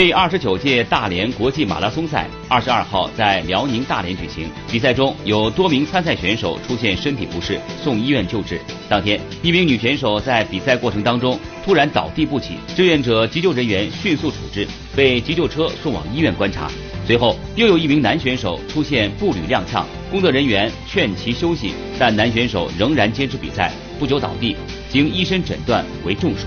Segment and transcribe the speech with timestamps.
[0.00, 8.58] 第二十九届大连国际马拉松赛二十二号在辽宁大连举行比赛中有多名参赛选手出现身体不适送医院救治。
[8.88, 14.66] 当天一名女选手在比赛过程当中突然倒地不起志愿者急救人员迅速处置
[14.96, 16.70] 被急救车送往医院观察。
[17.06, 24.56] 随后又有一名男选手出现步履踉跄工作人员劝其休息但男选手仍然坚持比赛不久倒地
[24.88, 26.46] 经医生诊断为中暑。